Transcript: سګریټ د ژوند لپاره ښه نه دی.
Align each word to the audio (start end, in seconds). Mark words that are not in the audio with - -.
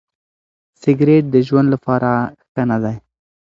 سګریټ 0.81 1.23
د 1.33 1.35
ژوند 1.47 1.67
لپاره 1.73 2.11
ښه 2.51 2.63
نه 2.69 2.77
دی. 2.83 2.95